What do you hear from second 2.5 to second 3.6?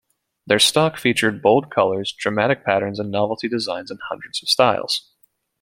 patterns and novelty